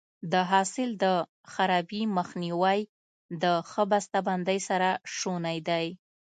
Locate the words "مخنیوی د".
2.17-3.45